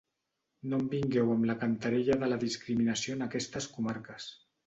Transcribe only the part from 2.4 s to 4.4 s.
discriminació en aquestes comarques.